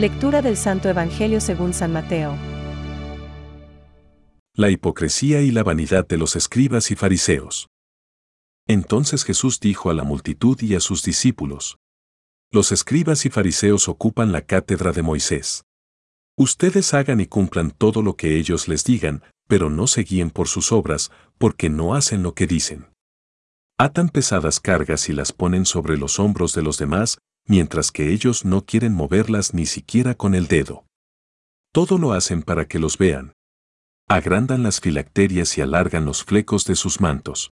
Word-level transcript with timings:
Lectura 0.00 0.40
del 0.40 0.56
Santo 0.56 0.88
Evangelio 0.88 1.42
según 1.42 1.74
San 1.74 1.92
Mateo. 1.92 2.34
La 4.54 4.70
hipocresía 4.70 5.42
y 5.42 5.50
la 5.50 5.62
vanidad 5.62 6.08
de 6.08 6.16
los 6.16 6.36
escribas 6.36 6.90
y 6.90 6.96
fariseos. 6.96 7.68
Entonces 8.66 9.24
Jesús 9.24 9.60
dijo 9.60 9.90
a 9.90 9.94
la 9.94 10.02
multitud 10.02 10.58
y 10.62 10.74
a 10.74 10.80
sus 10.80 11.02
discípulos, 11.02 11.76
Los 12.50 12.72
escribas 12.72 13.26
y 13.26 13.28
fariseos 13.28 13.90
ocupan 13.90 14.32
la 14.32 14.40
cátedra 14.40 14.92
de 14.92 15.02
Moisés. 15.02 15.64
Ustedes 16.34 16.94
hagan 16.94 17.20
y 17.20 17.26
cumplan 17.26 17.70
todo 17.70 18.00
lo 18.00 18.16
que 18.16 18.38
ellos 18.38 18.68
les 18.68 18.84
digan, 18.84 19.22
pero 19.48 19.68
no 19.68 19.86
se 19.86 20.04
guíen 20.04 20.30
por 20.30 20.48
sus 20.48 20.72
obras, 20.72 21.10
porque 21.36 21.68
no 21.68 21.94
hacen 21.94 22.22
lo 22.22 22.32
que 22.32 22.46
dicen. 22.46 22.86
Atan 23.76 24.08
pesadas 24.08 24.60
cargas 24.60 25.10
y 25.10 25.12
las 25.12 25.32
ponen 25.32 25.66
sobre 25.66 25.98
los 25.98 26.18
hombros 26.18 26.54
de 26.54 26.62
los 26.62 26.78
demás, 26.78 27.18
mientras 27.46 27.90
que 27.92 28.12
ellos 28.12 28.44
no 28.44 28.64
quieren 28.64 28.94
moverlas 28.94 29.54
ni 29.54 29.66
siquiera 29.66 30.14
con 30.14 30.34
el 30.34 30.46
dedo. 30.46 30.84
Todo 31.72 31.98
lo 31.98 32.12
hacen 32.12 32.42
para 32.42 32.66
que 32.66 32.78
los 32.78 32.98
vean. 32.98 33.32
Agrandan 34.08 34.62
las 34.62 34.80
filacterias 34.80 35.56
y 35.56 35.60
alargan 35.60 36.04
los 36.04 36.24
flecos 36.24 36.64
de 36.64 36.74
sus 36.74 37.00
mantos. 37.00 37.52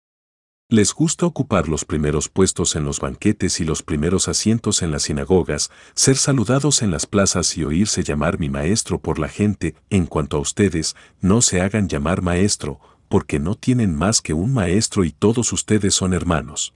Les 0.67 0.93
gusta 0.93 1.27
ocupar 1.27 1.67
los 1.67 1.85
primeros 1.85 2.27
puestos 2.27 2.76
en 2.76 2.85
los 2.85 2.99
banquetes 2.99 3.59
y 3.59 3.66
los 3.66 3.84
primeros 3.84 4.27
asientos 4.27 4.81
en 4.81 4.90
las 4.90 5.03
sinagogas, 5.03 5.70
ser 5.93 6.17
saludados 6.17 6.81
en 6.81 6.90
las 6.90 7.05
plazas 7.05 7.55
y 7.55 7.63
oírse 7.63 8.04
llamar 8.04 8.40
mi 8.40 8.49
maestro 8.49 8.99
por 8.99 9.20
la 9.20 9.27
gente. 9.27 9.76
En 9.91 10.07
cuanto 10.07 10.38
a 10.38 10.40
ustedes, 10.40 10.95
no 11.21 11.43
se 11.43 11.62
hagan 11.62 11.88
llamar 11.88 12.23
maestro, 12.23 12.79
porque 13.09 13.37
no 13.37 13.54
tienen 13.54 13.96
más 13.96 14.21
que 14.21 14.34
un 14.34 14.54
maestro 14.54 15.04
y 15.04 15.12
todos 15.12 15.54
ustedes 15.54 15.93
son 15.93 16.13
hermanos. 16.13 16.74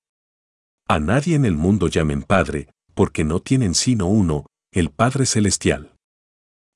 A 0.88 1.00
nadie 1.00 1.36
en 1.36 1.46
el 1.46 1.56
mundo 1.56 1.88
llamen 1.88 2.22
Padre, 2.22 2.70
porque 3.00 3.24
no 3.24 3.40
tienen 3.40 3.76
sino 3.76 4.08
uno, 4.08 4.46
el 4.74 4.92
Padre 4.92 5.26
Celestial. 5.26 5.96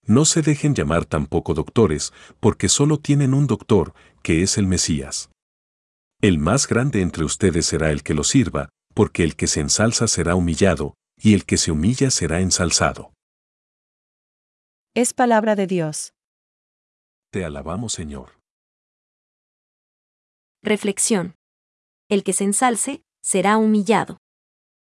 No 0.07 0.23
se 0.23 0.41
dejen 0.41 0.73
llamar 0.73 1.03
tampoco 1.03 1.53
doctores, 1.53 2.13
porque 2.39 2.69
solo 2.69 2.97
tienen 2.97 3.33
un 3.33 3.45
doctor, 3.45 3.93
que 4.21 4.41
es 4.41 4.57
el 4.57 4.65
Mesías. 4.65 5.31
El 6.21 6.39
más 6.39 6.65
grande 6.65 7.01
entre 7.01 7.25
ustedes 7.25 7.65
será 7.65 7.91
el 7.91 8.03
que 8.03 8.13
lo 8.13 8.23
sirva, 8.23 8.69
porque 8.95 9.25
el 9.25 9.35
que 9.35 9.47
se 9.47 9.59
ensalza 9.59 10.07
será 10.07 10.35
humillado, 10.35 10.93
y 11.17 11.33
el 11.33 11.43
que 11.43 11.57
se 11.57 11.73
humilla 11.73 12.09
será 12.09 12.39
ensalzado. 12.39 13.11
Es 14.95 15.13
palabra 15.13 15.57
de 15.57 15.67
Dios. 15.67 16.13
Te 17.33 17.43
alabamos, 17.43 17.91
Señor. 17.91 18.39
Reflexión. 20.61 21.35
El 22.09 22.23
que 22.23 22.31
se 22.31 22.45
ensalce, 22.45 23.03
será 23.21 23.57
humillado. 23.57 24.19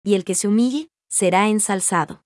Y 0.02 0.14
el 0.14 0.24
que 0.24 0.36
se 0.36 0.48
humille, 0.48 0.88
será 1.16 1.48
ensalzado. 1.48 2.26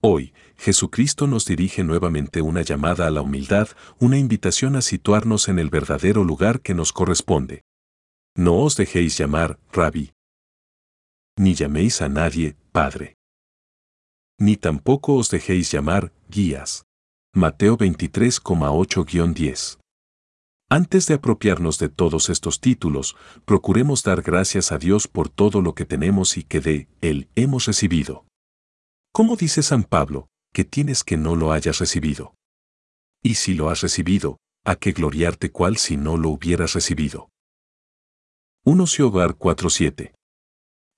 Hoy, 0.00 0.32
Jesucristo 0.56 1.26
nos 1.26 1.46
dirige 1.46 1.82
nuevamente 1.82 2.42
una 2.42 2.62
llamada 2.62 3.08
a 3.08 3.10
la 3.10 3.22
humildad, 3.22 3.70
una 3.98 4.16
invitación 4.16 4.76
a 4.76 4.82
situarnos 4.82 5.48
en 5.48 5.58
el 5.58 5.68
verdadero 5.68 6.22
lugar 6.22 6.60
que 6.60 6.74
nos 6.74 6.92
corresponde. 6.92 7.64
No 8.36 8.60
os 8.60 8.76
dejéis 8.76 9.18
llamar, 9.18 9.58
rabí. 9.72 10.12
Ni 11.36 11.54
llaméis 11.54 12.00
a 12.00 12.08
nadie, 12.08 12.54
Padre. 12.70 13.16
Ni 14.38 14.56
tampoco 14.56 15.16
os 15.16 15.28
dejéis 15.28 15.72
llamar, 15.72 16.12
guías. 16.28 16.84
Mateo 17.34 17.76
23,8-10. 17.76 19.80
Antes 20.70 21.06
de 21.06 21.14
apropiarnos 21.14 21.78
de 21.78 21.88
todos 21.88 22.28
estos 22.28 22.60
títulos, 22.60 23.16
procuremos 23.46 24.02
dar 24.02 24.20
gracias 24.20 24.70
a 24.70 24.76
Dios 24.76 25.08
por 25.08 25.30
todo 25.30 25.62
lo 25.62 25.74
que 25.74 25.86
tenemos 25.86 26.36
y 26.36 26.44
que 26.44 26.60
de 26.60 26.88
Él 27.00 27.28
hemos 27.36 27.64
recibido. 27.64 28.26
¿Cómo 29.10 29.36
dice 29.36 29.62
San 29.62 29.82
Pablo, 29.82 30.28
que 30.52 30.64
tienes 30.64 31.04
que 31.04 31.16
no 31.16 31.36
lo 31.36 31.52
hayas 31.52 31.78
recibido? 31.78 32.34
Y 33.22 33.36
si 33.36 33.54
lo 33.54 33.70
has 33.70 33.80
recibido, 33.80 34.36
¿a 34.62 34.76
qué 34.76 34.92
gloriarte 34.92 35.50
cual 35.50 35.78
si 35.78 35.96
no 35.96 36.18
lo 36.18 36.28
hubieras 36.28 36.74
recibido? 36.74 37.30
1 38.66 38.84
Hogar 39.00 39.36
4.7. 39.38 40.12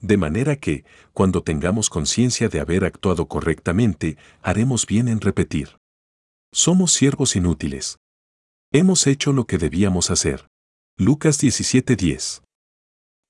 De 0.00 0.16
manera 0.16 0.56
que, 0.56 0.84
cuando 1.12 1.44
tengamos 1.44 1.90
conciencia 1.90 2.48
de 2.48 2.58
haber 2.58 2.84
actuado 2.84 3.28
correctamente, 3.28 4.16
haremos 4.42 4.84
bien 4.84 5.06
en 5.06 5.20
repetir. 5.20 5.78
Somos 6.52 6.92
siervos 6.92 7.36
inútiles. 7.36 7.98
Hemos 8.72 9.08
hecho 9.08 9.32
lo 9.32 9.46
que 9.46 9.58
debíamos 9.58 10.12
hacer. 10.12 10.46
Lucas 10.96 11.40
17:10. 11.40 12.42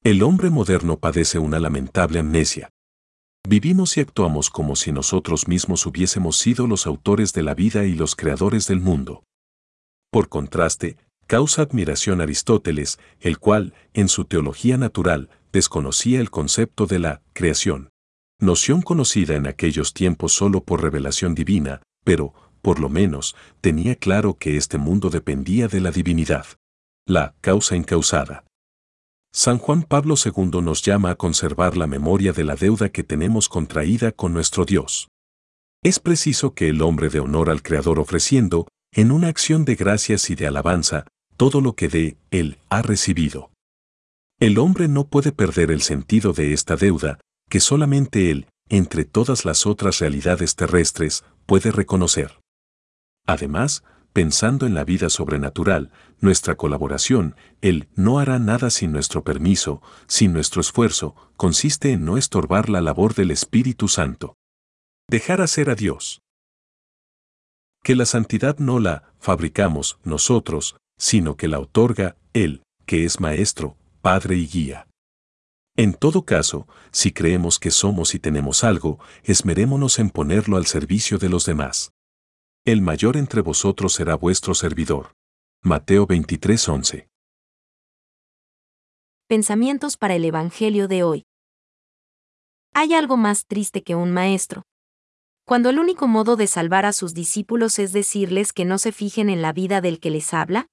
El 0.05 0.23
hombre 0.23 0.51
moderno 0.51 0.99
padece 0.99 1.39
una 1.39 1.59
lamentable 1.59 2.19
amnesia. 2.19 2.69
Vivimos 3.49 3.97
y 3.97 4.01
actuamos 4.01 4.51
como 4.51 4.77
si 4.77 4.93
nosotros 4.93 5.49
mismos 5.49 5.87
hubiésemos 5.87 6.37
sido 6.37 6.67
los 6.67 6.87
autores 6.87 7.33
de 7.33 7.43
la 7.43 7.55
vida 7.55 7.87
y 7.87 7.95
los 7.95 8.17
creadores 8.17 8.67
del 8.67 8.81
mundo. 8.81 9.25
Por 10.11 10.29
contraste, 10.29 10.99
causa 11.27 11.63
admiración 11.63 12.21
Aristóteles, 12.21 12.99
el 13.19 13.39
cual, 13.39 13.73
en 13.95 14.09
su 14.09 14.27
teología 14.27 14.77
natural, 14.77 15.31
desconocía 15.55 16.21
el 16.21 16.31
concepto 16.31 16.85
de 16.85 16.99
la 16.99 17.23
creación. 17.33 17.89
Noción 18.41 18.83
conocida 18.83 19.37
en 19.37 19.47
aquellos 19.47 19.95
tiempos 19.95 20.33
solo 20.33 20.63
por 20.63 20.83
revelación 20.83 21.35
divina, 21.35 21.81
pero, 22.05 22.35
por 22.63 22.81
lo 22.81 22.89
menos, 22.89 23.37
tenía 23.61 23.97
claro 23.97 24.37
que 24.39 24.57
este 24.57 24.79
mundo 24.79 25.11
dependía 25.11 25.69
de 25.69 25.81
la 25.81 25.91
divinidad. 25.91 26.47
La 27.07 27.35
causa 27.41 27.77
incausada. 27.77 28.45
San 29.33 29.59
Juan 29.59 29.85
Pablo 29.85 30.17
II 30.23 30.61
nos 30.61 30.83
llama 30.83 31.11
a 31.11 31.15
conservar 31.15 31.77
la 31.77 31.87
memoria 31.87 32.33
de 32.33 32.45
la 32.45 32.57
deuda 32.57 32.89
que 32.89 33.05
tenemos 33.05 33.49
contraída 33.49 34.11
con 34.11 34.33
nuestro 34.33 34.65
Dios. 34.65 35.09
Es 35.83 36.01
preciso 36.01 36.53
que 36.53 36.69
el 36.69 36.83
hombre 36.83 37.09
de 37.09 37.21
honor 37.21 37.49
al 37.49 37.63
Creador 37.63 38.01
ofreciendo, 38.01 38.67
en 38.93 39.13
una 39.13 39.29
acción 39.29 39.65
de 39.65 39.77
gracias 39.77 40.31
y 40.31 40.35
de 40.35 40.47
alabanza, 40.47 41.07
todo 41.37 41.61
lo 41.61 41.75
que 41.75 41.89
de 41.89 42.17
Él 42.31 42.59
ha 42.69 42.83
recibido. 42.83 43.51
El 44.41 44.59
hombre 44.59 44.89
no 44.89 45.07
puede 45.07 45.33
perder 45.33 45.71
el 45.71 45.81
sentido 45.81 46.33
de 46.33 46.53
esta 46.53 46.77
deuda, 46.77 47.21
que 47.49 47.61
solamente 47.61 48.31
Él, 48.31 48.47
entre 48.69 49.05
todas 49.05 49.45
las 49.45 49.65
otras 49.65 50.01
realidades 50.01 50.57
terrestres, 50.57 51.25
puede 51.47 51.71
reconocer. 51.71 52.40
Además, 53.31 53.85
pensando 54.13 54.67
en 54.67 54.75
la 54.75 54.83
vida 54.83 55.09
sobrenatural, 55.09 55.93
nuestra 56.19 56.57
colaboración, 56.57 57.37
Él 57.61 57.87
no 57.95 58.19
hará 58.19 58.41
nada 58.41 58.71
sin 58.71 58.91
nuestro 58.91 59.23
permiso, 59.23 59.81
sin 60.09 60.33
nuestro 60.33 60.61
esfuerzo, 60.61 61.15
consiste 61.37 61.93
en 61.93 62.05
no 62.05 62.17
estorbar 62.17 62.69
la 62.69 62.81
labor 62.81 63.15
del 63.15 63.31
Espíritu 63.31 63.87
Santo. 63.87 64.35
Dejar 65.09 65.43
hacer 65.43 65.71
a 65.71 65.77
Dios. 65.77 66.23
Que 67.85 67.95
la 67.95 68.05
santidad 68.05 68.59
no 68.59 68.81
la 68.81 69.13
fabricamos 69.21 70.01
nosotros, 70.03 70.75
sino 70.99 71.37
que 71.37 71.47
la 71.47 71.61
otorga 71.61 72.17
Él, 72.33 72.65
que 72.85 73.05
es 73.05 73.21
Maestro, 73.21 73.77
Padre 74.03 74.39
y 74.39 74.49
Guía. 74.49 74.89
En 75.77 75.95
todo 75.95 76.25
caso, 76.25 76.67
si 76.91 77.13
creemos 77.13 77.61
que 77.61 77.71
somos 77.71 78.17
y 78.17 78.19
tenemos 78.19 78.65
algo, 78.65 78.99
esmerémonos 79.23 80.01
en 80.01 80.11
ponerlo 80.11 80.57
al 80.57 80.67
servicio 80.67 81.19
de 81.19 81.29
los 81.29 81.47
demás. 81.47 81.93
El 82.67 82.83
mayor 82.83 83.17
entre 83.17 83.41
vosotros 83.41 83.95
será 83.95 84.17
vuestro 84.17 84.55
servidor. 84.55 85.15
Mateo 85.63 86.07
23:11. 86.07 87.09
Pensamientos 89.27 89.97
para 89.97 90.15
el 90.15 90.27
Evangelio 90.27 90.87
de 90.87 91.03
hoy. 91.03 91.25
Hay 92.75 92.93
algo 92.93 93.17
más 93.17 93.47
triste 93.47 93.83
que 93.83 93.95
un 93.95 94.11
maestro. 94.13 94.65
Cuando 95.47 95.71
el 95.71 95.79
único 95.79 96.07
modo 96.07 96.37
de 96.37 96.47
salvar 96.47 96.85
a 96.85 96.93
sus 96.93 97.15
discípulos 97.15 97.79
es 97.79 97.95
decirles 97.95 98.53
que 98.53 98.67
no 98.67 98.77
se 98.77 98.93
fijen 98.93 99.31
en 99.31 99.41
la 99.41 99.55
vida 99.55 99.81
del 99.81 99.99
que 99.99 100.11
les 100.11 100.35
habla, 100.35 100.67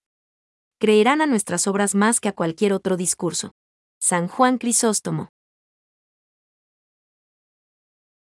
creerán 0.79 1.21
a 1.21 1.25
nuestras 1.25 1.67
obras 1.67 1.95
más 1.95 2.19
que 2.19 2.27
a 2.27 2.33
cualquier 2.33 2.73
otro 2.73 2.97
discurso. 2.97 3.53
San 4.01 4.27
Juan 4.27 4.57
Crisóstomo. 4.57 5.29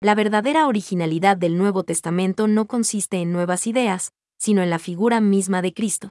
La 0.02 0.14
verdadera 0.14 0.66
originalidad 0.66 1.36
del 1.36 1.58
Nuevo 1.58 1.84
Testamento 1.84 2.48
no 2.48 2.66
consiste 2.66 3.18
en 3.18 3.32
nuevas 3.32 3.66
ideas, 3.66 4.14
sino 4.38 4.62
en 4.62 4.70
la 4.70 4.78
figura 4.78 5.20
misma 5.20 5.60
de 5.60 5.74
Cristo, 5.74 6.08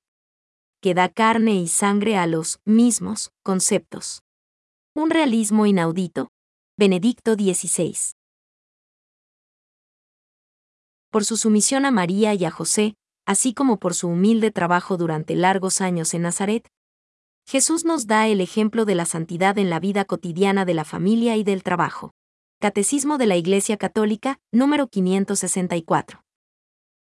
que 0.80 0.94
da 0.94 1.10
carne 1.10 1.56
y 1.56 1.68
sangre 1.68 2.16
a 2.16 2.28
los 2.28 2.60
mismos 2.66 3.32
conceptos. 3.42 4.22
Un 4.94 5.10
realismo 5.10 5.66
inaudito. 5.66 6.30
Benedicto 6.78 7.34
XVI. 7.34 7.96
Por 11.10 11.26
su 11.26 11.36
sumisión 11.36 11.84
a 11.88 11.92
María 11.92 12.36
y 12.36 12.46
a 12.46 12.52
José, 12.52 12.94
así 13.26 13.56
como 13.56 13.80
por 13.80 13.96
su 13.96 14.08
humilde 14.08 14.52
trabajo 14.52 14.98
durante 14.98 15.36
largos 15.36 15.82
años 15.82 16.14
en 16.14 16.22
Nazaret, 16.22 16.68
Jesús 17.48 17.86
nos 17.86 18.06
da 18.06 18.28
el 18.28 18.40
ejemplo 18.40 18.86
de 18.86 18.94
la 18.94 19.06
santidad 19.06 19.58
en 19.58 19.72
la 19.72 19.80
vida 19.80 20.06
cotidiana 20.06 20.64
de 20.64 20.76
la 20.76 20.86
familia 20.86 21.38
y 21.38 21.44
del 21.44 21.64
trabajo. 21.64 22.14
Catecismo 22.62 23.18
de 23.18 23.26
la 23.26 23.38
Iglesia 23.38 23.78
Católica, 23.78 24.38
número 24.52 24.88
564. 24.88 26.29